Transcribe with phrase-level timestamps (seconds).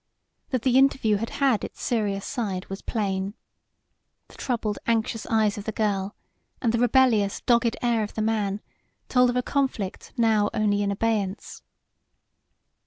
[0.49, 3.35] That the interview had had its serious side was plain.
[4.29, 6.15] The troubled, anxious eyes of the girl
[6.59, 8.61] and the rebellious, dogged air of the man
[9.09, 11.61] told of a conflict now only in abeyance.